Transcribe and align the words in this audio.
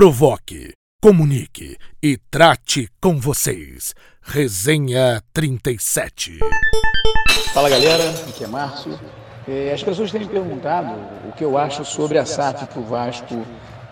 provoque, 0.00 0.72
comunique 1.02 1.76
e 2.02 2.16
trate 2.30 2.88
com 3.02 3.20
vocês. 3.20 3.94
Resenha 4.22 5.22
37. 5.30 6.38
Fala 7.52 7.68
galera, 7.68 8.08
aqui 8.26 8.42
é 8.42 8.46
Márcio. 8.46 8.98
É, 9.46 9.74
as 9.74 9.82
pessoas 9.82 10.10
têm 10.10 10.22
me 10.22 10.26
perguntado 10.26 10.94
o 11.28 11.32
que 11.32 11.44
eu 11.44 11.58
acho 11.58 11.84
sobre 11.84 12.16
a 12.16 12.24
SAF 12.24 12.66
que 12.68 12.78
o 12.78 12.82
Vasco 12.82 13.44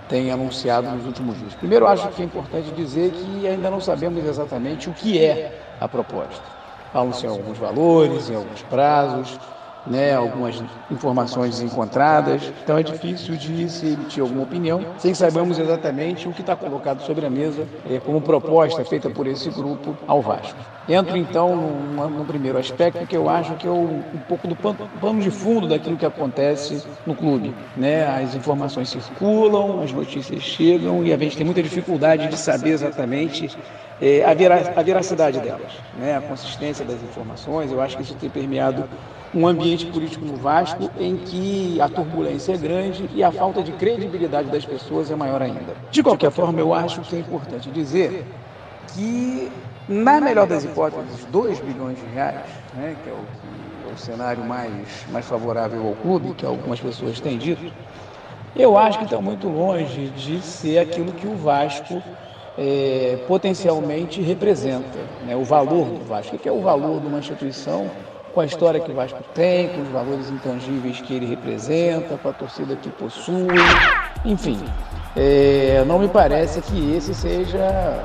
tem 0.08 0.30
anunciado 0.30 0.88
nos 0.88 1.04
últimos 1.04 1.36
dias. 1.36 1.54
Primeiro, 1.56 1.86
acho 1.86 2.08
que 2.08 2.22
é 2.22 2.24
importante 2.24 2.70
dizer 2.70 3.10
que 3.10 3.46
ainda 3.46 3.70
não 3.70 3.78
sabemos 3.78 4.24
exatamente 4.24 4.88
o 4.88 4.94
que 4.94 5.22
é 5.22 5.60
a 5.78 5.86
proposta. 5.86 6.42
Falam-se 6.90 7.26
em 7.26 7.28
alguns 7.28 7.58
valores, 7.58 8.30
em 8.30 8.34
alguns 8.34 8.62
prazos, 8.62 9.38
né, 9.86 10.14
algumas 10.14 10.62
informações 10.90 11.60
encontradas. 11.60 12.52
Então 12.62 12.78
é 12.78 12.82
difícil 12.82 13.36
de 13.36 13.68
se 13.68 13.86
emitir 13.86 14.22
alguma 14.22 14.42
opinião 14.42 14.84
sem 14.98 15.14
saibamos 15.14 15.58
exatamente 15.58 16.28
o 16.28 16.32
que 16.32 16.40
está 16.40 16.56
colocado 16.56 17.00
sobre 17.02 17.26
a 17.26 17.30
mesa 17.30 17.66
é, 17.88 17.98
como 17.98 18.20
proposta 18.20 18.84
feita 18.84 19.08
por 19.10 19.26
esse 19.26 19.50
grupo 19.50 19.96
ao 20.06 20.20
Vasco. 20.20 20.58
Entro 20.88 21.18
então 21.18 21.54
no 21.54 22.24
primeiro 22.24 22.56
aspecto 22.56 23.06
que 23.06 23.14
eu 23.14 23.28
acho 23.28 23.54
que 23.56 23.66
é 23.66 23.70
o, 23.70 23.74
um 23.74 24.20
pouco 24.26 24.48
do 24.48 24.56
pano 24.56 25.20
de 25.20 25.30
fundo 25.30 25.68
daquilo 25.68 25.98
que 25.98 26.06
acontece 26.06 26.82
no 27.06 27.14
clube. 27.14 27.54
Né? 27.76 28.06
As 28.06 28.34
informações 28.34 28.88
circulam, 28.88 29.82
as 29.82 29.92
notícias 29.92 30.42
chegam 30.42 31.04
e 31.04 31.12
a 31.12 31.18
gente 31.18 31.36
tem 31.36 31.44
muita 31.44 31.62
dificuldade 31.62 32.28
de 32.28 32.38
saber 32.38 32.70
exatamente 32.70 33.54
é, 34.00 34.24
a, 34.24 34.32
vera, 34.32 34.72
a 34.74 34.82
veracidade 34.82 35.38
delas, 35.40 35.72
né? 35.98 36.16
a 36.16 36.22
consistência 36.22 36.86
das 36.86 37.02
informações. 37.02 37.70
Eu 37.70 37.82
acho 37.82 37.96
que 37.96 38.02
isso 38.02 38.14
tem 38.14 38.30
permeado 38.30 38.88
um 39.34 39.46
ambiente 39.46 39.86
político 39.86 40.24
no 40.24 40.36
Vasco 40.36 40.90
em 40.98 41.16
que 41.16 41.80
a 41.80 41.88
turbulência 41.88 42.54
é 42.54 42.56
grande 42.56 43.08
e 43.14 43.22
a 43.22 43.30
falta 43.30 43.62
de 43.62 43.72
credibilidade 43.72 44.48
das 44.48 44.64
pessoas 44.64 45.10
é 45.10 45.16
maior 45.16 45.42
ainda. 45.42 45.74
De 45.90 46.02
qualquer 46.02 46.30
forma, 46.30 46.58
eu 46.60 46.72
acho 46.72 47.00
que 47.02 47.16
é 47.16 47.18
importante 47.18 47.70
dizer 47.70 48.24
que, 48.94 49.50
na 49.88 50.20
melhor 50.20 50.46
das 50.46 50.64
hipóteses, 50.64 51.24
2 51.30 51.60
bilhões 51.60 51.98
de 51.98 52.06
reais, 52.06 52.46
né, 52.74 52.96
que 53.04 53.10
é 53.10 53.12
o, 53.12 53.90
é 53.90 53.92
o 53.92 53.98
cenário 53.98 54.44
mais, 54.44 55.06
mais 55.10 55.26
favorável 55.26 55.86
ao 55.86 55.94
clube, 55.94 56.34
que 56.34 56.46
algumas 56.46 56.80
pessoas 56.80 57.20
têm 57.20 57.36
dito, 57.36 57.70
eu 58.56 58.78
acho 58.78 58.98
que 58.98 59.04
está 59.04 59.20
muito 59.20 59.48
longe 59.48 60.08
de 60.08 60.40
ser 60.40 60.78
aquilo 60.78 61.12
que 61.12 61.26
o 61.26 61.36
Vasco 61.36 62.02
é, 62.56 63.18
potencialmente 63.28 64.20
representa, 64.20 64.98
né, 65.26 65.36
o 65.36 65.44
valor 65.44 65.86
do 65.86 66.04
Vasco. 66.04 66.34
O 66.34 66.38
que 66.38 66.48
é 66.48 66.52
o 66.52 66.60
valor 66.60 67.00
de 67.00 67.06
uma 67.06 67.18
instituição 67.18 67.88
com 68.34 68.40
a 68.40 68.46
história 68.46 68.80
que 68.80 68.90
o 68.90 68.94
Vasco 68.94 69.22
tem, 69.34 69.68
com 69.68 69.82
os 69.82 69.88
valores 69.88 70.30
intangíveis 70.30 71.00
que 71.00 71.14
ele 71.14 71.26
representa, 71.26 72.16
com 72.16 72.28
a 72.28 72.32
torcida 72.32 72.76
que 72.76 72.88
possui, 72.90 73.58
enfim. 74.24 74.58
É, 75.16 75.84
não 75.86 75.98
me 75.98 76.08
parece 76.08 76.60
que 76.60 76.94
esse 76.94 77.14
seja 77.14 78.04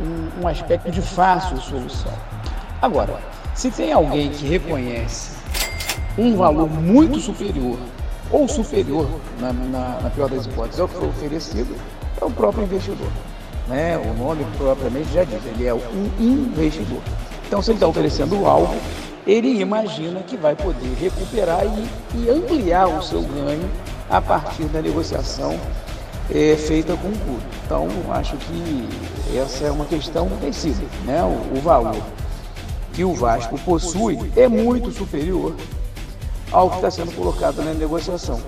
um, 0.00 0.42
um 0.42 0.48
aspecto 0.48 0.90
de 0.90 1.02
fácil 1.02 1.56
solução. 1.58 2.12
Agora, 2.80 3.18
se 3.54 3.70
tem 3.70 3.92
alguém 3.92 4.30
que 4.30 4.46
reconhece 4.46 5.36
um 6.16 6.36
valor 6.36 6.68
muito 6.68 7.18
superior, 7.18 7.78
ou 8.30 8.48
superior, 8.48 9.08
na, 9.40 9.52
na, 9.52 10.00
na 10.00 10.10
pior 10.10 10.28
das 10.28 10.46
hipóteses, 10.46 10.80
ao 10.80 10.88
que 10.88 10.94
foi 10.94 11.08
oferecido, 11.08 11.76
é 12.20 12.24
o 12.24 12.30
próprio 12.30 12.64
investidor. 12.64 13.08
Né? 13.66 13.98
O 13.98 14.14
nome 14.14 14.46
propriamente 14.56 15.12
já 15.12 15.24
diz, 15.24 15.44
ele 15.46 15.66
é 15.66 15.74
um 15.74 16.10
investidor. 16.18 17.02
Então, 17.46 17.60
se 17.60 17.70
ele 17.70 17.76
está 17.76 17.88
oferecendo 17.88 18.46
algo, 18.46 18.74
ele 19.26 19.60
imagina 19.60 20.20
que 20.20 20.36
vai 20.36 20.54
poder 20.54 20.94
recuperar 20.98 21.62
e, 21.64 22.18
e 22.18 22.30
ampliar 22.30 22.88
o 22.88 23.02
seu 23.02 23.22
ganho 23.22 23.68
a 24.08 24.20
partir 24.20 24.64
da 24.64 24.80
negociação 24.80 25.58
é, 26.30 26.56
feita 26.56 26.96
com 26.96 27.08
o 27.08 27.18
clube. 27.18 27.42
Então, 27.64 27.88
acho 28.10 28.36
que 28.36 28.88
essa 29.36 29.64
é 29.64 29.70
uma 29.70 29.84
questão 29.84 30.28
vencida. 30.40 30.84
Né? 31.04 31.22
O, 31.22 31.58
o 31.58 31.60
valor 31.60 31.96
que 32.92 33.04
o 33.04 33.14
Vasco 33.14 33.58
possui 33.58 34.32
é 34.36 34.48
muito 34.48 34.90
superior 34.90 35.54
ao 36.50 36.70
que 36.70 36.76
está 36.76 36.90
sendo 36.90 37.14
colocado 37.14 37.62
na 37.62 37.72
negociação. 37.72 38.40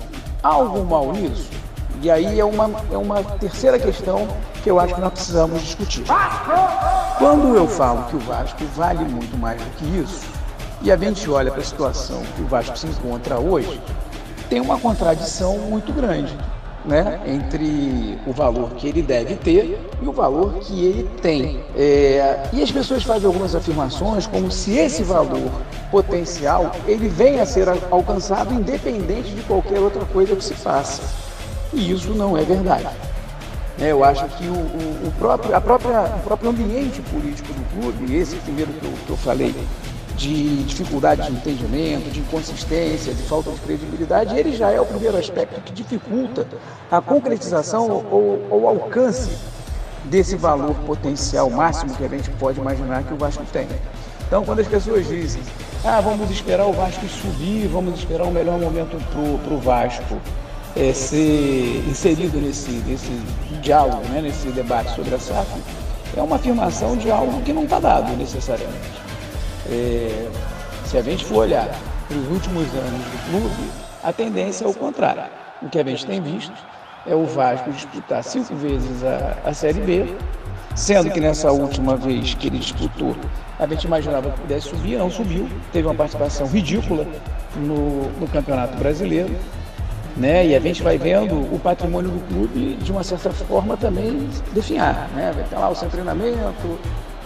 Algum 0.42 0.84
mal 0.84 1.12
nisso? 1.12 1.48
E 2.02 2.10
aí 2.10 2.40
é 2.40 2.44
uma, 2.44 2.68
é 2.90 2.96
uma 2.96 3.22
terceira 3.22 3.78
questão 3.78 4.26
que 4.62 4.70
eu 4.70 4.80
acho 4.80 4.94
que 4.94 5.00
nós 5.00 5.12
precisamos 5.12 5.62
discutir. 5.62 6.04
Quando 7.18 7.54
eu 7.54 7.68
falo 7.68 8.04
que 8.04 8.16
o 8.16 8.18
Vasco 8.18 8.64
vale 8.74 9.04
muito 9.04 9.38
mais 9.38 9.62
do 9.62 9.70
que 9.76 9.84
isso, 9.84 10.26
e 10.82 10.90
a 10.90 10.96
gente 10.96 11.28
olha 11.30 11.50
para 11.50 11.60
a 11.60 11.64
situação 11.64 12.22
que 12.34 12.42
o 12.42 12.46
Vasco 12.46 12.76
se 12.76 12.86
encontra 12.86 13.38
hoje, 13.38 13.80
tem 14.48 14.60
uma 14.60 14.78
contradição 14.78 15.56
muito 15.58 15.92
grande 15.92 16.36
né, 16.84 17.20
entre 17.26 18.18
o 18.26 18.32
valor 18.32 18.70
que 18.70 18.88
ele 18.88 19.02
deve 19.02 19.36
ter 19.36 19.78
e 20.00 20.06
o 20.06 20.12
valor 20.12 20.54
que 20.54 20.84
ele 20.84 21.08
tem. 21.20 21.60
É, 21.76 22.48
e 22.52 22.62
as 22.62 22.70
pessoas 22.70 23.02
fazem 23.04 23.26
algumas 23.26 23.54
afirmações 23.54 24.26
como 24.26 24.50
se 24.50 24.76
esse 24.76 25.02
valor 25.02 25.50
potencial 25.90 26.72
ele 26.86 27.08
venha 27.08 27.42
a 27.42 27.46
ser 27.46 27.68
alcançado 27.90 28.52
independente 28.52 29.30
de 29.30 29.42
qualquer 29.42 29.78
outra 29.78 30.04
coisa 30.06 30.34
que 30.34 30.44
se 30.44 30.54
faça. 30.54 31.02
E 31.72 31.92
isso 31.92 32.12
não 32.12 32.36
é 32.36 32.42
verdade. 32.42 32.88
É, 33.80 33.90
eu 33.90 34.04
acho 34.04 34.24
que 34.26 34.44
o, 34.44 34.52
o, 34.52 35.08
o, 35.08 35.12
próprio, 35.18 35.54
a 35.54 35.60
própria, 35.60 36.02
o 36.16 36.20
próprio 36.20 36.50
ambiente 36.50 37.00
político 37.02 37.48
do 37.52 37.80
clube, 37.80 38.14
esse 38.14 38.36
primeiro 38.36 38.70
que 38.72 38.84
eu, 38.84 38.92
que 39.06 39.10
eu 39.10 39.16
falei, 39.16 39.54
de 40.22 40.62
dificuldade 40.62 41.22
de 41.22 41.32
entendimento, 41.32 42.08
de 42.10 42.20
inconsistência, 42.20 43.12
de 43.12 43.22
falta 43.24 43.50
de 43.50 43.60
credibilidade, 43.60 44.38
ele 44.38 44.54
já 44.54 44.70
é 44.70 44.80
o 44.80 44.86
primeiro 44.86 45.16
aspecto 45.16 45.60
que 45.62 45.72
dificulta 45.72 46.46
a 46.90 47.00
concretização 47.00 47.90
ou, 48.10 48.46
ou 48.48 48.68
alcance 48.68 49.30
desse 50.04 50.36
valor 50.36 50.74
potencial 50.86 51.50
máximo 51.50 51.94
que 51.94 52.04
a 52.04 52.08
gente 52.08 52.30
pode 52.32 52.60
imaginar 52.60 53.02
que 53.02 53.12
o 53.12 53.16
Vasco 53.16 53.44
tem. 53.52 53.66
Então, 54.26 54.44
quando 54.44 54.60
as 54.60 54.68
pessoas 54.68 55.08
dizem, 55.08 55.42
ah, 55.84 56.00
vamos 56.00 56.30
esperar 56.30 56.66
o 56.66 56.72
Vasco 56.72 57.04
subir, 57.08 57.66
vamos 57.66 57.98
esperar 57.98 58.24
o 58.24 58.30
melhor 58.30 58.60
momento 58.60 58.96
para 59.42 59.54
o 59.54 59.58
Vasco 59.58 60.18
é, 60.76 60.92
ser 60.92 61.84
inserido 61.88 62.40
nesse, 62.40 62.70
nesse 62.70 63.10
diálogo, 63.60 64.02
né, 64.08 64.22
nesse 64.22 64.48
debate 64.48 64.94
sobre 64.94 65.14
a 65.14 65.18
SAF, 65.18 65.50
é 66.16 66.22
uma 66.22 66.36
afirmação 66.36 66.96
de 66.96 67.10
algo 67.10 67.42
que 67.42 67.52
não 67.52 67.64
está 67.64 67.80
dado 67.80 68.16
necessariamente. 68.16 69.01
É, 69.70 70.28
se 70.84 70.98
a 70.98 71.02
gente 71.02 71.24
for 71.24 71.38
olhar 71.38 71.68
para 72.08 72.16
os 72.16 72.28
últimos 72.28 72.68
anos 72.74 73.04
do 73.04 73.30
clube, 73.30 73.70
a 74.02 74.12
tendência 74.12 74.64
é 74.64 74.68
o 74.68 74.74
contrário. 74.74 75.24
O 75.62 75.68
que 75.68 75.78
a 75.78 75.84
gente 75.84 76.04
tem 76.04 76.20
visto 76.20 76.52
é 77.06 77.14
o 77.14 77.24
Vasco 77.24 77.70
disputar 77.70 78.22
cinco 78.22 78.54
vezes 78.56 79.02
a, 79.04 79.38
a 79.44 79.54
Série 79.54 79.80
B, 79.80 80.16
sendo 80.74 81.10
que 81.10 81.20
nessa 81.20 81.52
última 81.52 81.96
vez 81.96 82.34
que 82.34 82.48
ele 82.48 82.58
disputou, 82.58 83.16
a 83.58 83.66
gente 83.66 83.84
imaginava 83.84 84.30
que 84.30 84.40
pudesse 84.40 84.68
subir, 84.68 84.98
não 84.98 85.10
subiu, 85.10 85.48
teve 85.72 85.86
uma 85.86 85.94
participação 85.94 86.46
ridícula 86.46 87.06
no, 87.56 88.10
no 88.18 88.28
Campeonato 88.28 88.76
Brasileiro. 88.76 89.34
Né? 90.16 90.48
E 90.48 90.54
a 90.54 90.60
gente 90.60 90.82
vai 90.82 90.98
vendo 90.98 91.34
o 91.34 91.58
patrimônio 91.58 92.10
do 92.10 92.20
clube 92.28 92.74
de 92.74 92.92
uma 92.92 93.02
certa 93.02 93.30
forma 93.30 93.78
também 93.78 94.28
definhar. 94.52 95.08
Né? 95.14 95.32
Vai 95.34 95.44
ter 95.44 95.56
lá 95.56 95.70
o 95.70 95.74
seu 95.74 95.88
treinamento, 95.88 96.78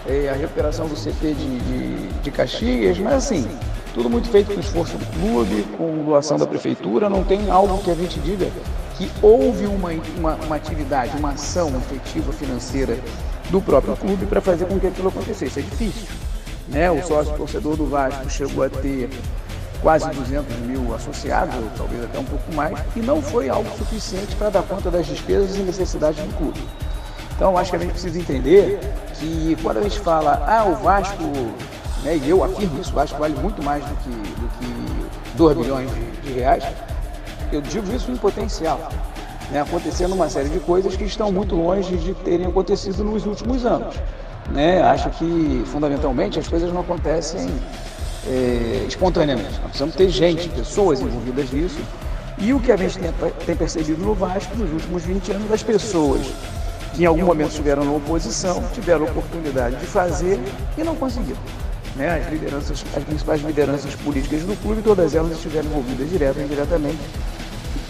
é, 0.09 0.29
a 0.29 0.35
recuperação 0.35 0.87
do 0.87 0.95
CT 0.95 1.35
de, 1.35 1.59
de, 1.59 2.09
de 2.23 2.31
Caxias, 2.31 2.99
mas 2.99 3.15
assim, 3.15 3.49
tudo 3.95 4.11
muito 4.11 4.29
feito 4.29 4.53
com 4.53 4.61
esforço 4.61 4.97
do 4.97 5.07
clube, 5.19 5.63
com 5.77 6.05
doação 6.05 6.39
da 6.39 6.47
prefeitura, 6.47 7.09
não 7.09 7.25
tem 7.25 7.51
algo 7.51 7.79
que 7.83 7.91
a 7.91 7.95
gente 7.95 8.21
diga 8.21 8.51
que 8.97 9.11
houve 9.23 9.67
uma, 9.67 9.91
uma, 10.17 10.35
uma 10.37 10.57
atividade, 10.57 11.17
uma 11.17 11.31
ação 11.31 11.69
efetiva 11.77 12.33
financeira 12.33 12.99
do 13.51 13.61
próprio 13.61 13.97
clube 13.97 14.27
para 14.27 14.41
fazer 14.41 14.67
com 14.67 14.79
que 14.79 14.87
aquilo 14.87 15.09
acontecesse. 15.09 15.61
É 15.61 15.63
difícil. 15.63 16.09
Né? 16.69 16.91
O 16.91 17.03
sócio 17.07 17.35
torcedor 17.37 17.77
do 17.77 17.87
Vasco 17.87 18.29
chegou 18.29 18.65
a 18.65 18.69
ter 18.69 19.09
quase 19.81 20.09
200 20.11 20.57
mil 20.61 20.95
associados, 20.95 21.55
ou 21.55 21.71
talvez 21.77 22.05
até 22.05 22.19
um 22.19 22.25
pouco 22.25 22.53
mais, 22.55 22.79
e 22.97 23.01
não 23.01 23.23
foi 23.23 23.49
algo 23.49 23.69
suficiente 23.77 24.35
para 24.37 24.51
dar 24.51 24.63
conta 24.63 24.91
das 24.91 25.07
despesas 25.07 25.57
e 25.57 25.61
necessidades 25.61 26.23
do 26.25 26.37
clube. 26.37 26.61
Então, 27.37 27.57
acho 27.57 27.71
que 27.71 27.77
a 27.77 27.79
gente 27.79 27.91
precisa 27.91 28.19
entender 28.19 28.81
que 29.15 29.57
quando 29.63 29.77
a 29.77 29.83
gente 29.83 30.01
fala, 30.01 30.43
ah, 30.47 30.65
o 30.65 30.75
Vasco, 30.83 31.23
né, 32.03 32.17
e 32.17 32.31
eu 32.31 32.43
afirmo 32.43 32.81
isso, 32.81 32.91
o 32.91 32.95
Vasco 32.95 33.19
vale 33.19 33.35
muito 33.35 33.63
mais 33.63 33.85
do 33.85 33.95
que, 33.97 34.11
do 34.11 34.49
que 34.59 35.37
2 35.37 35.59
bilhões 35.59 35.91
de, 35.91 36.11
de 36.23 36.33
reais, 36.33 36.65
eu 37.53 37.61
digo 37.61 37.95
isso 37.95 38.11
em 38.11 38.17
potencial. 38.17 38.89
Né, 39.51 39.61
acontecendo 39.61 40.15
uma 40.15 40.31
série 40.31 40.49
de 40.49 40.59
coisas 40.61 40.97
que 40.97 41.05
estão 41.05 41.31
muito 41.31 41.55
longe 41.55 41.97
de 41.99 42.15
terem 42.15 42.47
acontecido 42.47 43.05
nos 43.05 43.27
últimos 43.27 43.67
anos. 43.67 43.95
Né? 44.51 44.83
Acho 44.83 45.11
que, 45.11 45.63
fundamentalmente, 45.67 46.39
as 46.39 46.49
coisas 46.49 46.73
não 46.73 46.81
acontecem 46.81 47.49
é, 48.27 48.87
espontaneamente. 48.89 49.53
Nós 49.53 49.65
precisamos 49.65 49.95
ter 49.95 50.09
gente, 50.09 50.49
pessoas 50.49 51.01
envolvidas 51.01 51.51
nisso. 51.53 51.79
E 52.39 52.53
o 52.55 52.61
que 52.61 52.73
a 52.73 52.77
gente 52.77 52.99
tem, 52.99 53.13
tem 53.45 53.57
percebido 53.57 54.03
no 54.03 54.15
Vasco 54.15 54.57
nos 54.57 54.73
últimos 54.73 55.05
20 55.05 55.33
anos, 55.33 55.49
das 55.49 55.63
pessoas 55.63 56.27
que 56.97 57.03
em 57.03 57.07
algum 57.07 57.27
momento 57.27 57.51
estiveram 57.51 57.85
na 57.85 57.93
oposição, 57.93 58.65
tiveram 58.73 59.05
oportunidade 59.05 59.77
de 59.77 59.87
fazer 59.87 60.41
e 60.79 60.83
não 60.83 60.97
conseguiram. 60.97 61.39
Né? 61.95 62.19
As 62.19 62.33
lideranças, 62.33 62.85
as 62.97 63.05
principais 63.05 63.43
lideranças 63.43 63.95
políticas 63.97 64.43
do 64.43 64.57
clube, 64.63 64.81
todas 64.81 65.15
elas 65.15 65.33
estiveram 65.33 65.69
envolvidas 65.69 66.09
direto 66.09 66.39
ou 66.39 66.45
indiretamente 66.45 66.99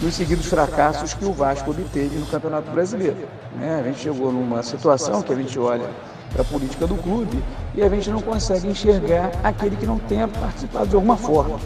nos 0.01 0.13
seguidos 0.13 0.45
fracassos 0.47 1.13
que 1.13 1.25
o 1.25 1.31
Vasco 1.31 1.71
obteve 1.71 2.17
no 2.17 2.25
Campeonato 2.25 2.69
Brasileiro. 2.69 3.17
Né? 3.55 3.79
A 3.79 3.83
gente 3.83 3.99
chegou 3.99 4.31
numa 4.31 4.61
situação 4.61 5.21
que 5.21 5.31
a 5.31 5.35
gente 5.35 5.57
olha 5.57 5.89
para 6.31 6.41
a 6.41 6.45
política 6.45 6.85
do 6.85 6.95
clube 6.95 7.41
e 7.73 7.81
a 7.81 7.89
gente 7.89 8.09
não 8.09 8.21
consegue 8.21 8.67
enxergar 8.67 9.31
aquele 9.41 9.77
que 9.77 9.85
não 9.85 9.97
tenha 9.97 10.27
participado 10.27 10.87
de 10.87 10.95
alguma 10.95 11.15
forma. 11.15 11.59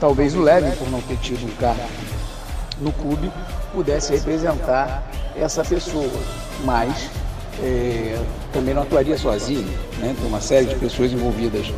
Talvez 0.00 0.34
o 0.34 0.40
Levin, 0.40 0.70
por 0.76 0.90
não 0.90 1.02
ter 1.02 1.18
tido 1.18 1.44
um 1.46 1.54
cargo 1.56 1.82
no 2.80 2.90
clube, 2.92 3.30
pudesse 3.72 4.12
representar 4.12 5.04
essa 5.36 5.62
pessoa, 5.62 6.10
mas 6.64 7.10
é, 7.62 8.18
também 8.52 8.74
não 8.74 8.82
atuaria 8.82 9.16
sozinho. 9.16 9.68
Né? 9.98 10.14
Tem 10.18 10.26
uma 10.26 10.40
série 10.40 10.66
de 10.66 10.74
pessoas 10.76 11.12
envolvidas 11.12 11.72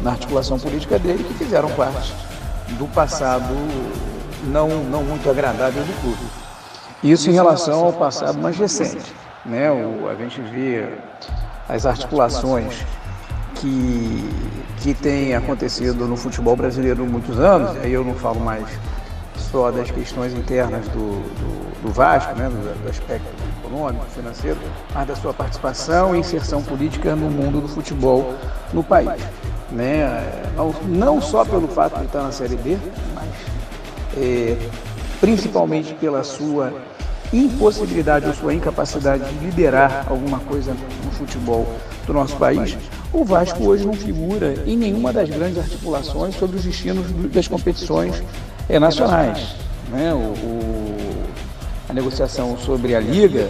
na 0.00 0.12
articulação 0.12 0.58
política 0.58 0.98
dele 0.98 1.24
que 1.24 1.34
fizeram 1.34 1.70
parte 1.70 2.12
do 2.78 2.86
passado 2.88 3.54
não, 4.44 4.68
não 4.84 5.02
muito 5.02 5.28
agradável 5.30 5.82
do 5.82 6.00
clube. 6.00 6.42
Isso 7.02 7.30
em 7.30 7.32
relação 7.32 7.84
ao 7.84 7.92
passado 7.92 8.38
mais 8.38 8.56
recente. 8.56 9.12
Né? 9.44 9.70
O, 9.70 10.08
a 10.08 10.14
gente 10.14 10.40
vê 10.40 10.86
as 11.68 11.84
articulações 11.84 12.84
que, 13.56 14.30
que 14.78 14.94
têm 14.94 15.34
acontecido 15.34 16.06
no 16.06 16.16
futebol 16.16 16.56
brasileiro 16.56 17.02
há 17.02 17.06
muitos 17.06 17.38
anos, 17.38 17.76
aí 17.82 17.92
eu 17.92 18.04
não 18.04 18.14
falo 18.14 18.40
mais 18.40 18.66
só 19.36 19.70
das 19.70 19.90
questões 19.90 20.32
internas 20.32 20.86
do, 20.88 21.22
do, 21.22 21.82
do 21.82 21.92
Vasco, 21.92 22.34
né, 22.34 22.48
do, 22.48 22.82
do, 22.82 22.88
aspecto 22.88 23.26
econômico, 23.72 24.04
financeiro, 24.14 24.58
mas 24.94 25.08
da 25.08 25.16
sua 25.16 25.32
participação 25.32 26.14
e 26.14 26.18
inserção 26.18 26.62
política 26.62 27.16
no 27.16 27.30
mundo 27.30 27.60
do 27.60 27.68
futebol 27.68 28.34
no 28.72 28.84
país. 28.84 29.22
Né? 29.70 30.06
Não, 30.54 30.74
não 30.86 31.20
só 31.22 31.44
pelo 31.44 31.66
fato 31.66 31.98
de 31.98 32.04
estar 32.04 32.22
na 32.22 32.32
Série 32.32 32.56
B, 32.56 32.76
mas 33.14 33.28
é, 34.18 34.56
principalmente 35.20 35.94
pela 35.94 36.22
sua 36.22 36.72
impossibilidade 37.32 38.26
ou 38.26 38.34
sua 38.34 38.52
incapacidade 38.52 39.24
de 39.24 39.46
liderar 39.46 40.06
alguma 40.06 40.38
coisa 40.40 40.76
no 41.04 41.10
futebol 41.12 41.66
do 42.06 42.12
nosso 42.12 42.36
país, 42.36 42.76
o 43.10 43.24
Vasco 43.24 43.64
hoje 43.64 43.86
não 43.86 43.94
figura 43.94 44.54
em 44.66 44.76
nenhuma 44.76 45.12
das 45.12 45.30
grandes 45.30 45.58
articulações 45.58 46.34
sobre 46.34 46.56
os 46.56 46.64
destinos 46.64 47.06
das 47.32 47.48
competições 47.48 48.22
é, 48.68 48.78
nacionais. 48.78 49.56
Né? 49.88 50.12
O, 50.12 50.18
o, 50.18 51.11
a 51.92 51.94
negociação 51.94 52.56
sobre 52.56 52.96
a 52.96 53.00
Liga, 53.00 53.48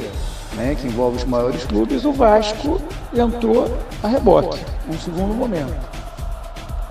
né, 0.55 0.77
que 0.79 0.87
envolve 0.87 1.17
os 1.17 1.25
maiores 1.25 1.65
clubes, 1.65 2.05
o 2.05 2.13
Vasco 2.13 2.81
entrou 3.15 3.73
a 4.03 4.09
reboque, 4.09 4.59
num 4.87 4.99
segundo 4.99 5.33
momento. 5.33 5.73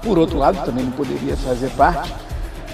Por 0.02 0.18
outro 0.18 0.38
lado, 0.38 0.66
também 0.66 0.86
não 0.86 0.94
poderia 0.94 1.36
fazer 1.36 1.70
parte, 1.72 2.12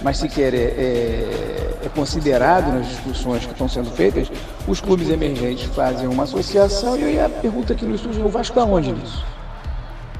mas 0.03 0.17
sequer 0.17 0.53
é, 0.53 0.57
é, 0.57 1.77
é 1.85 1.89
considerado 1.93 2.71
nas 2.71 2.87
discussões 2.87 3.45
que 3.45 3.51
estão 3.51 3.67
sendo 3.67 3.89
feitas, 3.89 4.31
os 4.67 4.79
clubes 4.79 5.09
emergentes 5.09 5.65
fazem 5.75 6.07
uma 6.07 6.23
associação 6.23 6.95
e 6.95 7.03
aí 7.03 7.19
a 7.19 7.27
pergunta 7.27 7.73
que 7.73 7.83
nos 7.83 8.01
surge, 8.01 8.21
o 8.21 8.29
Vasco 8.29 8.57
está 8.57 8.63
onde 8.63 8.91
nisso? 8.91 9.25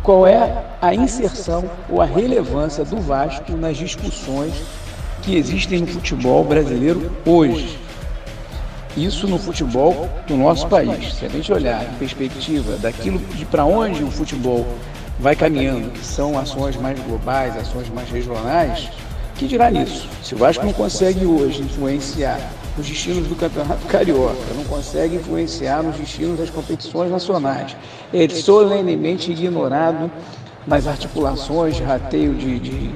Qual 0.02 0.26
é 0.26 0.66
a 0.82 0.96
inserção 0.96 1.70
ou 1.90 2.02
a 2.02 2.06
relevância 2.06 2.84
do 2.84 3.00
Vasco 3.00 3.52
nas 3.52 3.78
discussões 3.78 4.54
que 5.22 5.36
existem 5.36 5.82
no 5.82 5.88
futebol 5.88 6.44
brasileiro 6.44 7.12
hoje. 7.26 7.87
Isso 8.98 9.28
no 9.28 9.38
futebol 9.38 10.10
do 10.26 10.36
nosso 10.36 10.68
país. 10.68 11.14
Se 11.14 11.24
a 11.24 11.30
gente 11.30 11.54
olhar 11.54 11.84
em 11.84 11.94
perspectiva 12.00 12.78
daquilo 12.78 13.20
de 13.20 13.46
para 13.46 13.64
onde 13.64 14.04
o 14.04 14.10
futebol 14.10 14.66
vai 15.20 15.36
caminhando, 15.36 15.92
que 15.92 16.04
são 16.04 16.38
ações 16.38 16.76
mais 16.78 17.00
globais, 17.02 17.56
ações 17.56 17.88
mais 17.90 18.10
regionais, 18.10 18.90
que 19.36 19.46
dirá 19.46 19.70
nisso? 19.70 20.10
Se 20.24 20.34
o 20.34 20.38
Vasco 20.40 20.66
não 20.66 20.74
consegue 20.74 21.28
hoje 21.28 21.62
influenciar 21.62 22.40
os 22.76 22.88
destinos 22.88 23.28
do 23.28 23.36
Campeonato 23.36 23.86
Carioca, 23.86 24.36
não 24.56 24.64
consegue 24.64 25.18
influenciar 25.18 25.84
nos 25.84 25.96
destinos 25.96 26.40
das 26.40 26.50
competições 26.50 27.12
nacionais, 27.12 27.78
é 28.12 28.28
solenemente 28.30 29.32
ignorado 29.32 30.10
nas 30.66 30.88
articulações 30.88 31.76
de 31.76 31.84
rateio 31.84 32.34
de, 32.34 32.60
de 32.60 32.92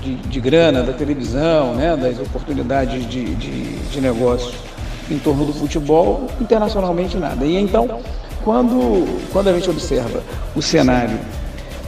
de, 0.00 0.14
de 0.14 0.40
grana 0.40 0.84
da 0.84 0.92
televisão, 0.92 1.74
né, 1.74 1.96
das 1.96 2.20
oportunidades 2.20 3.04
de, 3.10 3.34
de, 3.34 3.76
de 3.90 4.00
negócio 4.00 4.67
em 5.10 5.18
torno 5.18 5.44
do 5.44 5.52
futebol, 5.52 6.28
internacionalmente 6.40 7.16
nada. 7.16 7.44
E 7.44 7.56
então, 7.56 8.00
quando, 8.44 9.06
quando 9.32 9.48
a 9.48 9.52
gente 9.52 9.68
observa 9.70 10.22
o 10.54 10.62
cenário 10.62 11.18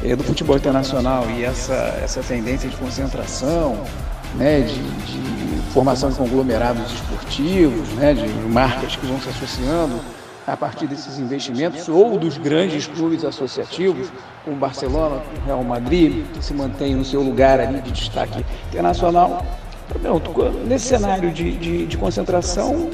é, 0.05 0.17
do 0.17 0.25
futebol 0.25 0.57
internacional 0.57 1.27
e 1.31 1.45
essa, 1.45 1.99
essa 2.03 2.23
tendência 2.23 2.69
de 2.69 2.77
concentração, 2.77 3.77
né, 4.37 4.61
de, 4.61 4.75
de 4.75 5.63
formação 5.73 6.11
de 6.11 6.17
conglomerados 6.17 6.93
esportivos, 6.93 7.89
né, 7.91 8.15
de 8.15 8.29
marcas 8.49 8.97
que 8.97 9.07
vão 9.07 9.21
se 9.21 9.29
associando 9.29 10.01
a 10.47 10.57
partir 10.57 10.87
desses 10.87 11.19
investimentos 11.19 11.89
ou 11.89 12.19
dos 12.19 12.37
grandes 12.39 12.87
clubes 12.87 13.25
associativos, 13.25 14.11
como 14.45 14.57
Barcelona, 14.57 15.23
Real 15.47 15.63
Madrid, 15.63 16.25
que 16.33 16.45
se 16.45 16.53
mantém 16.55 16.95
no 16.95 17.05
seu 17.05 17.23
lugar 17.23 17.61
ali 17.61 17.81
de 17.81 17.93
destaque 17.93 18.45
internacional. 18.69 19.45
Nesse 20.67 20.87
cenário 20.87 21.31
de, 21.31 21.53
de, 21.53 21.87
de, 21.87 21.97
concentração 21.97 22.91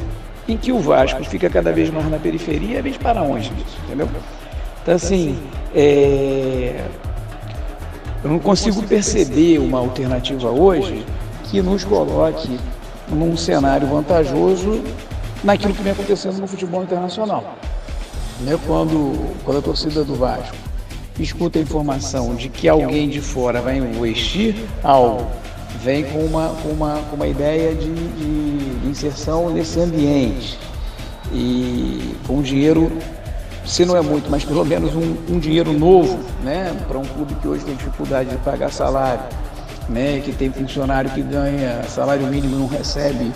em 0.49 0.57
que 0.57 0.73
o 0.73 0.79
Vasco 0.79 1.23
fica 1.25 1.51
cada 1.51 1.73
vez 1.73 1.91
mais 1.91 2.09
na 2.11 2.19
periferia, 2.19 2.79
a 2.79 2.83
gente 2.83 2.99
para 2.99 3.23
onde 3.23 3.49
isso, 3.49 3.79
entendeu? 3.85 4.09
Então, 4.83 4.95
assim, 4.95 5.39
é... 5.75 6.85
eu 8.23 8.31
não 8.31 8.39
consigo 8.39 8.83
perceber 8.85 9.59
uma 9.59 9.79
alternativa 9.79 10.51
hoje 10.51 11.05
que 11.45 11.61
nos 11.61 11.85
coloque 11.85 12.59
num 13.09 13.37
cenário 13.37 13.87
vantajoso 13.87 14.83
naquilo 15.45 15.75
que 15.75 15.83
vem 15.83 15.93
acontecendo 15.93 16.39
no 16.39 16.47
futebol 16.47 16.83
internacional. 16.83 17.57
Né? 18.41 18.59
Quando, 18.67 19.35
quando 19.45 19.59
a 19.59 19.63
torcida 19.63 20.05
do 20.05 20.15
Vasco 20.15 20.57
escuta 21.19 21.59
a 21.59 21.63
informação 21.63 22.35
de 22.35 22.49
que 22.49 22.69
alguém 22.69 23.09
de 23.09 23.21
fora 23.21 23.61
vai 23.61 23.79
investir 23.79 24.55
algo, 24.83 25.27
vem 25.82 26.05
com 26.05 26.19
uma, 26.20 26.49
com 26.62 26.69
uma, 26.69 26.94
com 27.11 27.17
uma 27.17 27.26
ideia 27.26 27.75
de, 27.75 27.93
de 27.93 28.88
inserção 28.88 29.50
nesse 29.50 29.78
ambiente 29.81 30.58
e 31.32 32.14
com 32.26 32.40
dinheiro, 32.40 32.90
se 33.64 33.84
não 33.84 33.96
é 33.96 34.00
muito, 34.00 34.31
mas 34.31 34.44
pelo 34.44 34.64
menos 34.64 34.94
um, 34.94 35.17
um 35.28 35.38
dinheiro 35.38 35.73
novo, 35.73 36.19
né, 36.43 36.75
para 36.87 36.99
um 36.99 37.05
clube 37.05 37.34
que 37.34 37.49
hoje 37.49 37.64
tem 37.64 37.75
dificuldade 37.75 38.31
de 38.31 38.37
pagar 38.38 38.73
salário, 38.73 39.25
né, 39.88 40.20
que 40.25 40.32
tem 40.32 40.50
funcionário 40.50 41.11
que 41.11 41.23
ganha 41.23 41.82
salário 41.84 42.26
mínimo 42.26 42.58
não 42.58 42.67
recebe 42.67 43.32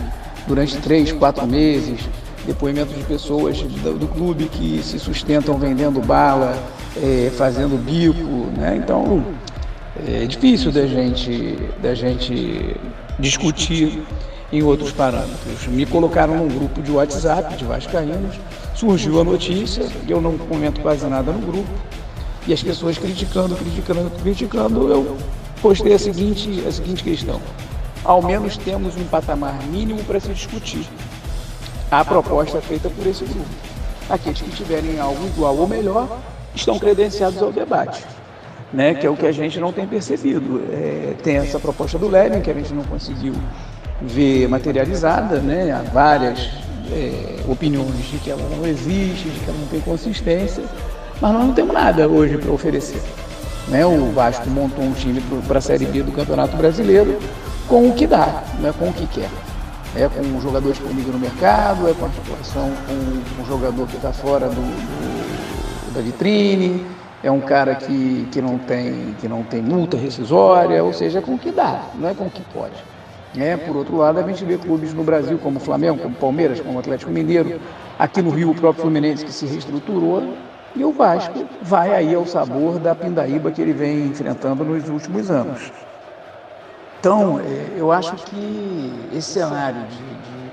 durante 0.46 0.76
três, 0.78 1.12
quatro 1.12 1.46
meses, 1.46 2.00
depoimentos 2.46 2.96
de 2.96 3.04
pessoas 3.04 3.60
do, 3.60 3.98
do 3.98 4.08
clube 4.08 4.46
que 4.46 4.81
se 4.82 4.98
sustentam 4.98 5.58
vendendo 5.58 6.00
bala, 6.00 6.56
é, 6.97 7.30
fazendo 7.37 7.78
bico, 7.78 8.50
né? 8.59 8.80
Então 8.82 9.23
é 10.07 10.26
difícil 10.26 10.73
da 10.73 10.87
gente, 10.87 11.59
da 11.83 11.95
gente 11.95 12.76
discutir 13.19 14.02
em 14.52 14.62
outros 14.62 14.92
parâmetros. 14.92 15.66
Me 15.69 15.87
colocaram 15.87 16.37
num 16.37 16.49
grupo 16.49 16.83
de 16.83 16.90
WhatsApp 16.90 17.57
de 17.57 17.64
Vascaínos, 17.64 18.37
surgiu 18.75 19.21
a 19.21 19.25
notícia, 19.25 19.87
eu 20.09 20.21
não 20.21 20.37
comento 20.37 20.80
quase 20.80 21.07
nada 21.07 21.30
no 21.33 21.40
grupo, 21.40 21.69
e 22.47 22.52
as 22.52 22.62
pessoas 22.62 22.99
criticando, 22.99 23.54
criticando, 23.54 24.11
criticando, 24.23 24.88
eu 24.88 25.16
postei 25.61 25.92
a 25.92 25.99
seguinte, 25.99 26.64
a 26.66 26.73
seguinte 26.73 27.04
questão 27.04 27.40
ao 28.04 28.23
menos 28.23 28.57
temos 28.57 28.97
um 28.97 29.04
patamar 29.04 29.62
mínimo 29.64 30.02
para 30.04 30.21
se 30.21 30.28
discutir. 30.33 30.87
A 31.90 32.04
proposta 32.04 32.61
feita 32.61 32.88
por 32.88 33.07
esse 33.07 33.25
grupo. 33.25 33.49
Aqueles 34.09 34.40
que 34.40 34.50
tiverem 34.50 34.99
algo 34.99 35.25
igual 35.26 35.57
ou 35.57 35.69
melhor 35.69 36.19
estão 36.54 36.78
credenciados 36.78 37.40
ao 37.42 37.52
debate, 37.52 38.04
né? 38.73 38.95
que 38.95 39.07
é 39.07 39.11
o 39.11 39.17
que 39.17 39.27
a 39.27 39.33
gente 39.33 39.59
não 39.59 39.73
tem 39.73 39.87
percebido. 39.87 40.62
É, 40.73 41.15
tem 41.23 41.37
essa 41.37 41.59
proposta 41.59 41.99
do 41.99 42.09
Levin, 42.09 42.41
que 42.41 42.50
a 42.50 42.55
gente 42.55 42.73
não 42.73 42.85
conseguiu 42.85 43.35
ver 44.00 44.49
materializada, 44.49 45.39
né? 45.41 45.73
há 45.73 45.83
várias 45.93 46.50
é, 46.93 47.41
opiniões 47.49 48.11
de 48.11 48.19
que 48.19 48.31
ela 48.31 48.43
não 48.57 48.67
existe, 48.67 49.29
de 49.29 49.41
que 49.41 49.49
ela 49.49 49.59
não 49.59 49.67
tem 49.67 49.81
consistência, 49.81 50.65
mas 51.21 51.33
nós 51.33 51.47
não 51.47 51.55
temos 51.55 51.75
nada 51.75 52.09
hoje 52.09 52.39
para 52.39 52.50
oferecer. 52.50 53.03
Né? 53.69 53.85
O 53.87 54.11
Vasco 54.12 54.49
montou 54.49 54.85
um 54.85 54.93
time 54.93 55.23
para 55.47 55.59
a 55.59 55.61
Série 55.61 55.87
B 55.87 56.03
do 56.03 56.12
Campeonato 56.12 56.57
Brasileiro, 56.57 57.19
com 57.69 57.89
o 57.89 57.95
que 57.95 58.07
dá, 58.07 58.43
não 58.59 58.71
é 58.71 58.73
com 58.73 58.89
o 58.89 58.93
que 58.93 59.07
quer. 59.07 59.29
É 59.95 60.09
com 60.09 60.21
um 60.21 60.41
jogador 60.41 60.71
disponível 60.71 61.12
no 61.12 61.19
mercado, 61.19 61.89
é 61.89 61.95
com 61.95 62.05
a 62.05 62.09
articulação 62.09 62.71
com 62.87 63.43
um 63.43 63.47
jogador 63.47 63.89
que 63.89 63.97
está 63.97 64.12
fora 64.12 64.49
do, 64.49 64.55
do, 64.55 65.95
da 65.95 66.00
vitrine, 66.00 66.87
é 67.23 67.31
um 67.31 67.41
cara 67.41 67.75
que, 67.75 68.27
que, 68.33 68.41
não 68.41 68.59
tem, 68.59 69.15
que 69.21 69.29
não 69.29 69.43
tem 69.43 69.62
multa 69.62 69.97
rescisória, 69.97 70.83
ou 70.83 70.93
seja, 70.93 71.19
é 71.19 71.23
com 71.23 71.35
o 71.35 71.39
que 71.39 71.50
dá, 71.50 71.83
não 71.95 72.09
é 72.09 72.15
com 72.15 72.25
o 72.25 72.31
que 72.31 72.43
pode. 72.53 72.75
É, 73.37 73.57
por 73.57 73.77
outro 73.77 73.97
lado, 73.97 74.19
a 74.19 74.23
gente 74.23 74.45
vê 74.45 74.59
clubes 74.59 74.93
no 74.93 75.05
Brasil 75.05 75.39
como 75.39 75.59
o 75.59 75.61
Flamengo, 75.61 75.99
como 75.99 76.15
o 76.15 76.19
Palmeiras, 76.19 76.61
como 76.61 76.77
o 76.77 76.79
Atlético 76.79 77.12
Mineiro, 77.12 77.61
aqui 77.99 78.21
no 78.23 78.31
Rio 78.31 78.50
o 78.50 78.55
próprio 78.55 78.83
Fluminense 78.83 79.25
que 79.25 79.33
se 79.33 79.47
reestruturou, 79.47 80.35
e 80.75 80.85
o 80.85 80.93
Vasco 80.93 81.45
vai 81.62 81.95
aí 81.95 82.15
ao 82.15 82.27
sabor 82.27 82.79
da 82.79 82.95
pindaíba 82.95 83.50
que 83.50 83.61
ele 83.61 83.73
vem 83.73 84.07
enfrentando 84.07 84.65
nos 84.65 84.89
últimos 84.89 85.31
anos. 85.31 85.71
Então, 86.99 87.41
é, 87.41 87.73
eu 87.77 87.93
acho 87.93 88.15
que 88.17 89.09
esse 89.12 89.33
cenário 89.33 89.81
de, 89.83 89.97
de 89.97 90.50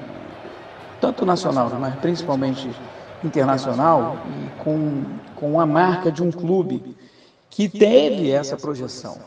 tanto 0.99 1.25
nacional, 1.25 1.69
mas 1.79 1.95
principalmente 1.95 2.69
internacional, 3.23 4.17
e 4.27 4.63
com, 4.63 5.03
com 5.35 5.59
a 5.59 5.65
marca 5.65 6.11
de 6.11 6.21
um 6.23 6.31
clube 6.31 6.95
que 7.49 7.67
teve 7.67 8.31
essa 8.31 8.55
projeção. 8.55 9.17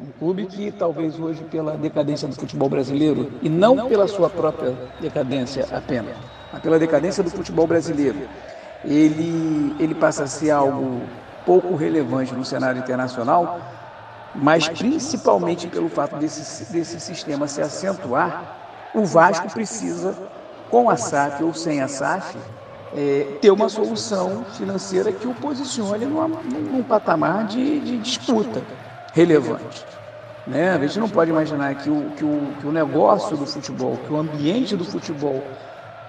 Um 0.00 0.10
clube 0.18 0.46
que 0.46 0.72
talvez 0.72 1.18
hoje, 1.18 1.44
pela 1.44 1.76
decadência 1.76 2.26
do 2.26 2.34
futebol 2.34 2.68
brasileiro, 2.68 3.32
e 3.42 3.48
não 3.48 3.88
pela 3.88 4.08
sua 4.08 4.30
própria 4.30 4.74
decadência 5.00 5.66
apenas, 5.70 6.16
mas 6.52 6.62
pela 6.62 6.78
decadência 6.78 7.22
do 7.22 7.30
futebol 7.30 7.66
brasileiro, 7.66 8.28
ele, 8.84 9.76
ele 9.78 9.94
passa 9.94 10.24
a 10.24 10.26
ser 10.26 10.50
algo 10.50 11.02
pouco 11.44 11.74
relevante 11.74 12.34
no 12.34 12.44
cenário 12.44 12.80
internacional, 12.80 13.60
mas 14.34 14.68
principalmente 14.68 15.68
pelo 15.68 15.88
fato 15.88 16.16
desse, 16.16 16.72
desse 16.72 17.00
sistema 17.00 17.46
se 17.46 17.60
acentuar, 17.60 18.90
o 18.94 19.04
Vasco 19.04 19.50
precisa, 19.50 20.16
com 20.70 20.88
a 20.88 20.96
SAF 20.96 21.42
ou 21.42 21.52
sem 21.52 21.80
a 21.80 21.88
SAF, 21.88 22.38
é, 22.96 23.26
ter 23.40 23.50
uma 23.50 23.68
solução 23.68 24.44
financeira 24.56 25.12
que 25.12 25.26
o 25.26 25.34
posicione 25.34 26.04
num, 26.04 26.26
num 26.28 26.82
patamar 26.82 27.46
de, 27.46 27.80
de, 27.80 27.98
disputa 27.98 28.62
relevante. 29.12 29.84
Né? 30.46 30.72
A 30.72 30.78
gente 30.78 30.98
não 30.98 31.08
pode 31.08 31.30
imaginar 31.30 31.74
que 31.76 31.88
o, 31.88 32.10
que, 32.16 32.24
o, 32.24 32.52
que 32.60 32.66
o 32.66 32.72
negócio 32.72 33.36
do 33.36 33.46
futebol, 33.46 33.96
que 34.06 34.12
o 34.12 34.16
ambiente 34.16 34.76
do 34.76 34.84
futebol 34.84 35.42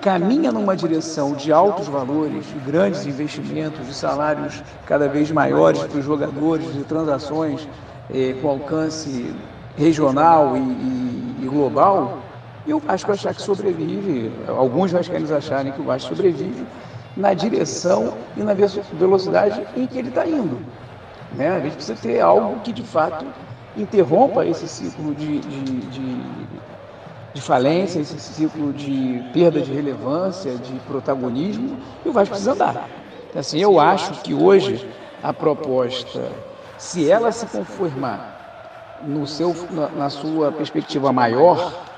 caminha 0.02 0.52
numa 0.52 0.76
direção 0.76 1.34
de 1.34 1.54
altos 1.54 1.88
valores, 1.88 2.46
de 2.48 2.60
grandes 2.72 3.06
investimentos, 3.06 3.86
de 3.86 3.94
salários 3.94 4.64
cada 4.88 5.08
vez 5.08 5.30
maiores 5.32 5.84
para 5.84 6.00
os 6.00 6.06
jogadores, 6.06 6.74
de 6.74 6.84
transações 6.84 7.68
eh, 8.10 8.34
com 8.42 8.50
alcance 8.50 9.36
regional 9.78 10.58
e, 10.58 10.60
e, 10.60 11.38
e 11.44 11.48
global, 11.48 12.18
e 12.66 12.74
o 12.74 12.80
Vasco 12.80 13.12
achar 13.12 13.34
que 13.34 13.42
sobrevive, 13.42 14.32
alguns 14.48 14.92
vascaínos 14.92 15.32
acharem 15.32 15.72
que 15.72 15.82
o 15.82 15.84
Vasco 15.84 16.10
sobrevive 16.10 16.66
na 17.18 17.34
direção 17.34 18.14
e 18.38 18.44
na 18.44 18.54
velocidade 18.54 19.66
em 19.76 19.88
que 19.88 19.98
ele 19.98 20.10
está 20.10 20.26
indo. 20.26 20.60
Né? 21.34 21.50
A 21.50 21.60
gente 21.60 21.76
precisa 21.76 21.98
ter 22.00 22.20
algo 22.20 22.60
que 22.62 22.72
de 22.72 22.84
fato 22.84 23.26
interrompa 23.76 24.46
esse 24.46 24.68
ciclo 24.68 25.16
de, 25.16 25.40
de, 25.40 25.64
de, 25.64 26.24
de 27.34 27.42
falência, 27.42 28.00
esse 28.00 28.20
ciclo 28.20 28.72
de 28.74 29.24
perda 29.34 29.62
de 29.62 29.72
relevância, 29.72 30.56
de 30.56 30.74
protagonismo, 30.88 31.78
e 32.06 32.10
o 32.10 32.14
Vasco 32.14 32.30
precisa 32.30 32.54
andar. 32.54 32.88
Então, 33.30 33.40
assim, 33.40 33.60
eu 33.60 33.80
acho 33.80 34.12
que 34.22 34.34
hoje 34.34 34.88
a 35.24 35.34
proposta, 35.34 36.32
se 36.78 37.10
ela 37.10 37.32
se 37.32 37.46
conformar 37.46 39.00
no 39.04 39.26
seu, 39.26 39.56
na, 39.72 39.88
na 39.90 40.10
sua 40.10 40.52
perspectiva 40.52 41.12
maior, 41.12 41.91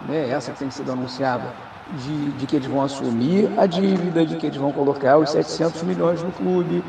né, 0.00 0.28
essa 0.30 0.52
que 0.52 0.58
tem 0.58 0.70
sido 0.70 0.92
anunciada, 0.92 1.54
de, 1.90 2.32
de, 2.32 2.46
que 2.46 2.56
eles 2.56 2.68
vão 2.68 2.82
assumir 2.82 3.50
a 3.58 3.66
dívida, 3.66 4.24
de 4.24 4.36
que 4.36 4.46
eles 4.46 4.58
vão 4.58 4.70
colocar 4.70 5.18
os 5.18 5.30
700 5.30 5.82
milhões 5.82 6.22
no 6.22 6.30
clube. 6.30 6.84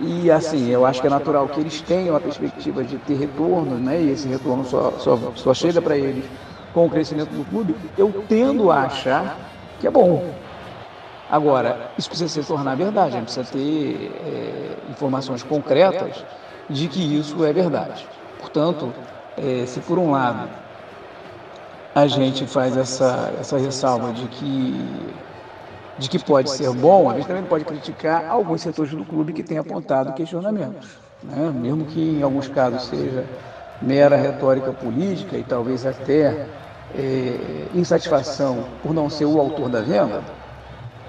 E 0.00 0.30
assim, 0.30 0.68
eu 0.68 0.86
acho 0.86 1.00
que 1.00 1.06
é 1.06 1.10
natural 1.10 1.48
que 1.48 1.60
eles 1.60 1.80
tenham 1.82 2.16
a 2.16 2.20
perspectiva 2.20 2.82
de 2.84 2.96
ter 2.98 3.14
retorno, 3.14 3.76
né, 3.76 4.00
e 4.00 4.10
esse 4.10 4.28
retorno 4.28 4.64
só, 4.64 4.92
só, 4.98 5.32
só 5.34 5.52
chega 5.54 5.82
para 5.82 5.96
eles 5.96 6.24
com 6.72 6.86
o 6.86 6.90
crescimento 6.90 7.30
do 7.30 7.44
clube. 7.44 7.76
Eu 7.96 8.24
tendo 8.28 8.70
a 8.70 8.82
achar 8.82 9.36
que 9.80 9.86
é 9.86 9.90
bom. 9.90 10.34
Agora, 11.28 11.90
isso 11.98 12.08
precisa 12.08 12.32
se 12.32 12.46
tornar 12.46 12.74
verdade, 12.74 13.16
a 13.16 13.18
gente 13.18 13.24
precisa 13.24 13.46
ter 13.52 14.12
é, 14.24 14.90
informações 14.90 15.42
concretas 15.42 16.24
de 16.70 16.88
que 16.88 17.18
isso 17.18 17.44
é 17.44 17.52
verdade. 17.52 18.08
Portanto, 18.38 18.94
é, 19.36 19.66
se 19.66 19.80
por 19.80 19.98
um 19.98 20.12
lado 20.12 20.48
a 21.98 22.06
gente 22.06 22.46
faz 22.46 22.76
essa, 22.76 23.32
essa 23.40 23.58
ressalva 23.58 24.12
de 24.12 24.26
que, 24.28 24.88
de 25.98 26.08
que 26.08 26.18
pode 26.18 26.50
ser 26.50 26.70
bom, 26.70 27.10
a 27.10 27.14
gente 27.14 27.26
também 27.26 27.42
pode 27.42 27.64
criticar 27.64 28.30
alguns 28.30 28.62
setores 28.62 28.92
do 28.92 29.04
clube 29.04 29.32
que 29.32 29.42
têm 29.42 29.58
apontado 29.58 30.12
questionamentos. 30.12 30.88
Né? 31.22 31.52
Mesmo 31.52 31.84
que 31.86 32.00
em 32.00 32.22
alguns 32.22 32.46
casos 32.46 32.84
seja 32.84 33.24
mera 33.82 34.16
retórica 34.16 34.72
política 34.72 35.36
e 35.36 35.42
talvez 35.42 35.84
até 35.84 36.46
é, 36.94 37.66
insatisfação 37.74 38.64
por 38.82 38.94
não 38.94 39.10
ser 39.10 39.24
o 39.24 39.40
autor 39.40 39.68
da 39.68 39.80
venda, 39.80 40.22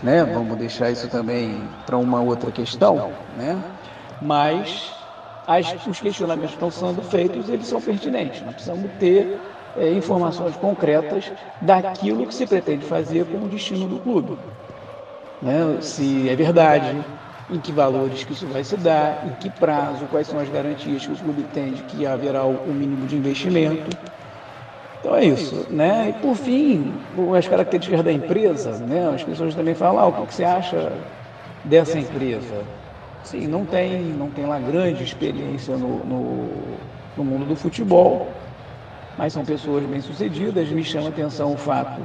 né? 0.01 0.23
vamos 0.23 0.57
deixar 0.57 0.89
isso 0.89 1.07
também 1.07 1.61
para 1.85 1.97
uma 1.97 2.19
outra 2.19 2.51
questão, 2.51 3.11
né? 3.37 3.61
mas 4.21 4.91
as, 5.45 5.85
os 5.85 5.99
questionamentos 5.99 6.55
que 6.55 6.63
estão 6.63 6.71
sendo 6.71 7.03
feitos, 7.03 7.47
eles 7.47 7.67
são 7.67 7.79
pertinentes. 7.79 8.41
Nós 8.41 8.55
precisamos 8.55 8.89
ter 8.99 9.39
é, 9.77 9.91
informações 9.93 10.55
concretas 10.55 11.31
daquilo 11.61 12.25
que 12.25 12.33
se 12.33 12.45
pretende 12.45 12.85
fazer 12.85 13.25
com 13.25 13.45
o 13.45 13.47
destino 13.47 13.87
do 13.87 13.99
clube. 13.99 14.37
Né? 15.41 15.77
Se 15.81 16.27
é 16.29 16.35
verdade, 16.35 16.97
em 17.49 17.59
que 17.59 17.71
valores 17.71 18.23
que 18.23 18.33
isso 18.33 18.47
vai 18.47 18.63
se 18.63 18.77
dar, 18.77 19.25
em 19.25 19.33
que 19.41 19.49
prazo, 19.49 20.05
quais 20.07 20.27
são 20.27 20.39
as 20.39 20.49
garantias 20.49 21.05
que 21.05 21.11
o 21.11 21.17
clube 21.17 21.43
tem 21.53 21.73
de 21.73 21.83
que 21.83 22.05
haverá 22.05 22.43
o 22.45 22.73
mínimo 22.73 23.07
de 23.07 23.15
investimento. 23.15 23.97
Então 24.99 25.15
é 25.15 25.23
isso, 25.23 25.65
né? 25.69 26.09
E 26.09 26.13
por 26.21 26.35
fim, 26.35 26.93
as 27.37 27.47
características 27.47 28.03
da 28.03 28.11
empresa, 28.11 28.77
né? 28.79 29.09
As 29.15 29.23
pessoas 29.23 29.55
também 29.55 29.73
falam, 29.73 29.99
ah, 29.99 30.07
o 30.07 30.27
que 30.27 30.33
você 30.33 30.43
acha 30.43 30.91
dessa 31.63 31.97
empresa? 31.97 32.65
Sim, 33.23 33.47
não 33.47 33.65
tem, 33.65 34.03
não 34.03 34.29
tem 34.29 34.45
lá 34.45 34.59
grande 34.59 35.03
experiência 35.03 35.77
no, 35.77 36.05
no, 36.05 36.79
no 37.15 37.23
mundo 37.23 37.45
do 37.45 37.55
futebol, 37.55 38.48
mas 39.19 39.33
são 39.33 39.43
pessoas 39.43 39.83
bem-sucedidas. 39.83 40.69
Me 40.69 40.81
chama 40.81 41.07
a 41.07 41.09
atenção 41.09 41.51
o 41.51 41.57
fato 41.57 42.01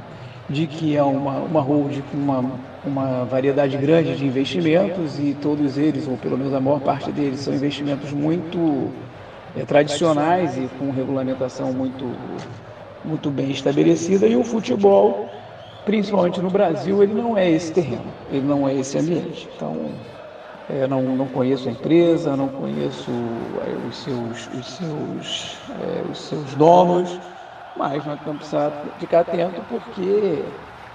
de 0.49 0.67
que 0.67 0.97
é 0.97 1.01
uma, 1.01 1.39
uma 1.39 1.61
hold 1.61 1.97
com 2.11 2.17
uma, 2.17 2.43
uma 2.85 3.23
variedade 3.23 3.77
grande 3.77 4.17
de 4.17 4.25
investimentos 4.25 5.17
e 5.17 5.33
todos 5.41 5.77
eles, 5.77 6.05
ou 6.09 6.17
pelo 6.17 6.37
menos 6.37 6.53
a 6.53 6.59
maior 6.59 6.81
parte 6.81 7.09
deles, 7.13 7.39
são 7.39 7.53
investimentos 7.53 8.11
muito 8.11 8.91
é, 9.55 9.63
tradicionais 9.63 10.57
e 10.57 10.67
com 10.77 10.91
regulamentação 10.91 11.71
muito, 11.71 12.05
muito 13.03 13.31
bem 13.31 13.49
estabelecida. 13.49 14.27
E 14.27 14.35
o 14.35 14.43
futebol, 14.43 15.29
principalmente 15.85 16.41
no 16.41 16.49
Brasil, 16.49 17.01
ele 17.01 17.13
não 17.13 17.37
é 17.37 17.49
esse 17.49 17.71
terreno, 17.71 18.11
ele 18.29 18.45
não 18.45 18.67
é 18.67 18.75
esse 18.75 18.97
ambiente. 18.97 19.49
Então, 19.55 19.91
é, 20.69 20.87
não, 20.87 21.01
não 21.01 21.27
conheço 21.27 21.69
a 21.69 21.71
empresa, 21.71 22.35
não 22.35 22.47
conheço 22.47 23.11
é, 23.65 23.87
os, 23.87 23.97
seus, 23.97 24.49
os, 24.53 24.65
seus, 24.65 25.57
é, 25.69 26.11
os 26.11 26.17
seus 26.17 26.53
donos, 26.55 27.19
mas 27.75 28.03
nós 28.05 28.19
vamos 28.21 28.37
precisar 28.39 28.71
ficar 28.97 29.19
atento 29.21 29.61
porque 29.69 30.43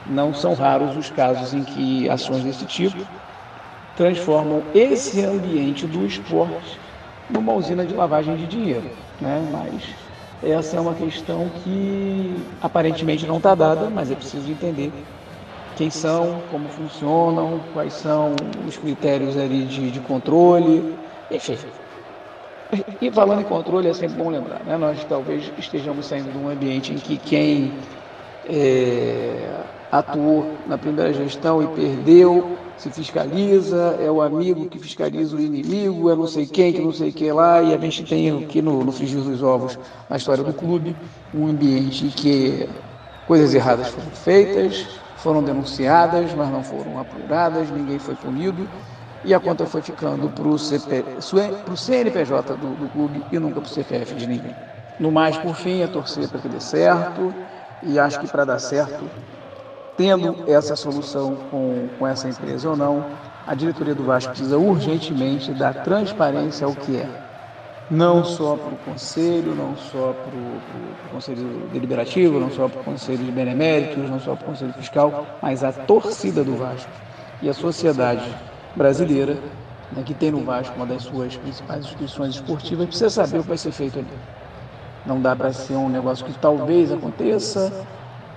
não 0.06 0.34
são 0.34 0.54
raros 0.54 0.96
os 0.96 1.10
casos 1.10 1.54
em 1.54 1.62
que 1.62 2.08
ações 2.08 2.42
desse 2.42 2.64
tipo 2.64 3.06
transformam 3.96 4.62
esse 4.74 5.24
ambiente 5.24 5.86
do 5.86 6.04
esporte 6.06 6.80
numa 7.28 7.52
usina 7.52 7.84
de 7.84 7.94
lavagem 7.94 8.36
de 8.36 8.46
dinheiro. 8.46 8.90
Né? 9.20 9.46
Mas 9.52 9.94
essa 10.42 10.78
é 10.78 10.80
uma 10.80 10.94
questão 10.94 11.48
que 11.62 12.34
aparentemente 12.60 13.26
não 13.26 13.36
está 13.36 13.54
dada, 13.54 13.90
mas 13.90 14.10
é 14.10 14.14
preciso 14.14 14.50
entender 14.50 14.92
quem 15.76 15.90
são, 15.90 16.42
como 16.50 16.68
funcionam, 16.68 17.60
quais 17.72 17.92
são 17.92 18.34
os 18.66 18.76
critérios 18.76 19.36
ali 19.36 19.64
de, 19.64 19.90
de 19.90 20.00
controle, 20.00 20.98
enfim. 21.30 21.56
E 23.00 23.10
falando 23.10 23.40
em 23.40 23.44
controle, 23.44 23.88
é 23.88 23.94
sempre 23.94 24.16
bom 24.16 24.30
lembrar, 24.30 24.62
né? 24.64 24.76
nós 24.76 25.04
talvez 25.04 25.52
estejamos 25.58 26.06
saindo 26.06 26.30
de 26.30 26.38
um 26.38 26.48
ambiente 26.48 26.92
em 26.92 26.96
que 26.96 27.16
quem 27.16 27.72
é, 28.48 29.64
atuou 29.90 30.56
na 30.66 30.78
primeira 30.78 31.12
gestão 31.12 31.62
e 31.62 31.66
perdeu, 31.68 32.56
se 32.76 32.90
fiscaliza, 32.90 33.98
é 34.00 34.10
o 34.10 34.22
amigo 34.22 34.66
que 34.66 34.78
fiscaliza 34.78 35.36
o 35.36 35.40
inimigo, 35.40 36.10
é 36.10 36.14
não 36.14 36.26
sei 36.26 36.46
quem, 36.46 36.72
que 36.72 36.80
não 36.80 36.92
sei 36.92 37.12
quem 37.12 37.32
lá, 37.32 37.60
e 37.60 37.74
a 37.74 37.78
gente 37.78 38.04
tem 38.04 38.30
aqui 38.44 38.62
no, 38.62 38.84
no 38.84 38.92
Frigir 38.92 39.20
dos 39.20 39.42
Ovos, 39.42 39.78
na 40.08 40.16
história 40.16 40.44
do 40.44 40.54
clube, 40.54 40.96
um 41.34 41.46
ambiente 41.46 42.06
em 42.06 42.10
que 42.10 42.68
coisas 43.26 43.52
erradas 43.52 43.88
foram 43.88 44.10
feitas, 44.10 44.86
foram 45.22 45.42
denunciadas, 45.42 46.32
mas 46.34 46.48
não 46.50 46.62
foram 46.62 46.98
apuradas, 46.98 47.70
ninguém 47.70 47.98
foi 47.98 48.14
punido 48.14 48.68
e 49.22 49.34
a 49.34 49.40
conta 49.40 49.66
foi 49.66 49.82
ficando 49.82 50.30
para 50.30 50.48
o 50.48 50.58
CNPJ 51.76 52.56
do, 52.56 52.74
do, 52.74 52.88
clube 52.88 53.22
e 53.30 53.38
nunca 53.38 53.60
para 53.60 53.68
o 53.68 53.70
CPF 53.70 54.14
de 54.14 54.26
ninguém. 54.26 54.54
No 54.98 55.12
mais, 55.12 55.36
por 55.36 55.54
fim, 55.54 55.82
é 55.82 55.86
torcer 55.86 56.28
para 56.28 56.40
que 56.40 56.48
dê 56.48 56.60
certo 56.60 57.34
e 57.82 57.98
acho 57.98 58.18
que 58.20 58.28
para 58.28 58.44
dar 58.44 58.58
certo, 58.58 59.10
tendo 59.96 60.44
essa 60.46 60.74
solução 60.74 61.36
com, 61.50 61.88
com 61.98 62.06
essa 62.06 62.28
empresa 62.28 62.70
ou 62.70 62.76
não, 62.76 63.04
a 63.46 63.54
diretoria 63.54 63.94
do 63.94 64.04
Vasco 64.04 64.30
precisa 64.30 64.58
urgentemente 64.58 65.52
dar 65.52 65.82
transparência 65.82 66.66
ao 66.66 66.74
que 66.74 66.96
é 66.96 67.29
não 67.90 68.24
só 68.24 68.56
para 68.56 68.72
o 68.72 68.76
Conselho, 68.76 69.54
não 69.54 69.76
só 69.76 70.12
para 70.12 70.38
o 70.38 71.12
Conselho 71.12 71.68
Deliberativo, 71.72 72.38
não 72.38 72.50
só 72.50 72.68
para 72.68 72.80
o 72.80 72.84
Conselho 72.84 73.24
de 73.24 73.32
Beneméritos, 73.32 74.08
não 74.08 74.20
só 74.20 74.36
para 74.36 74.44
o 74.44 74.50
Conselho 74.50 74.72
Fiscal, 74.74 75.26
mas 75.42 75.64
a 75.64 75.72
torcida 75.72 76.44
do 76.44 76.56
Vasco 76.56 76.90
e 77.42 77.48
a 77.48 77.54
sociedade 77.54 78.24
brasileira, 78.76 79.36
né, 79.92 80.02
que 80.04 80.14
tem 80.14 80.30
no 80.30 80.44
Vasco 80.44 80.76
uma 80.76 80.86
das 80.86 81.02
suas 81.02 81.36
principais 81.36 81.84
instituições 81.84 82.36
esportivas, 82.36 82.86
precisa 82.86 83.10
saber 83.10 83.38
o 83.38 83.42
que 83.42 83.48
vai 83.48 83.58
ser 83.58 83.72
feito 83.72 83.98
ali. 83.98 84.08
Não 85.04 85.20
dá 85.20 85.34
para 85.34 85.52
ser 85.52 85.74
um 85.74 85.88
negócio 85.88 86.24
que 86.24 86.32
talvez 86.38 86.92
aconteça. 86.92 87.72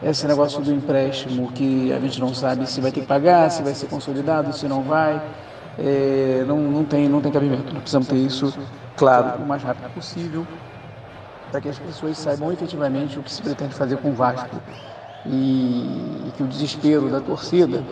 Esse 0.01 0.27
negócio 0.27 0.61
do 0.61 0.73
empréstimo 0.73 1.51
que 1.51 1.93
a 1.93 1.99
gente 1.99 2.19
não 2.19 2.33
sabe 2.33 2.69
se 2.69 2.81
vai 2.81 2.91
ter 2.91 3.01
que 3.01 3.07
pagar, 3.07 3.49
se 3.51 3.61
vai 3.61 3.73
ser 3.73 3.87
consolidado, 3.87 4.51
se 4.51 4.67
não 4.67 4.81
vai. 4.81 5.21
É, 5.77 6.43
não, 6.47 6.57
não, 6.57 6.83
tem, 6.83 7.07
não 7.07 7.21
tem 7.21 7.31
cabimento. 7.31 7.65
Nós 7.65 7.83
precisamos 7.83 8.07
ter 8.07 8.15
isso 8.15 8.53
claro 8.97 9.41
o 9.41 9.45
mais 9.45 9.63
rápido 9.63 9.89
possível 9.93 10.45
para 11.51 11.61
que 11.61 11.69
as 11.69 11.77
pessoas 11.77 12.17
saibam 12.17 12.51
efetivamente 12.51 13.19
o 13.19 13.23
que 13.23 13.31
se 13.31 13.41
pretende 13.41 13.75
fazer 13.75 13.97
com 13.97 14.09
o 14.09 14.15
Vasco 14.15 14.59
e, 15.25 16.27
e 16.27 16.33
que 16.35 16.41
o 16.41 16.47
desespero 16.47 17.09
da 17.09 17.21
torcida, 17.21 17.83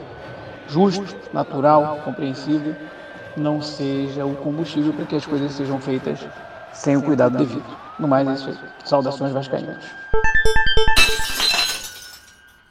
justo, 0.68 1.16
natural, 1.32 2.02
compreensível, 2.04 2.76
não 3.38 3.62
seja 3.62 4.26
o 4.26 4.36
combustível 4.36 4.92
para 4.94 5.06
que 5.06 5.16
as 5.16 5.26
coisas 5.26 5.52
sejam 5.52 5.80
feitas 5.80 6.20
sem 6.74 6.98
o 6.98 7.04
cuidado 7.04 7.38
devido. 7.38 7.64
No 8.00 8.08
mais, 8.08 8.28
é 8.28 8.34
isso 8.34 8.50
aí. 8.50 8.58
Saudações 8.84 9.32
vascaínas. 9.32 9.86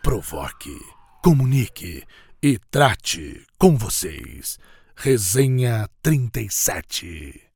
Provoque, 0.02 0.76
comunique 1.22 2.02
e 2.42 2.58
trate 2.70 3.46
com 3.56 3.76
vocês. 3.76 4.58
Resenha 4.96 5.88
37 6.02 7.49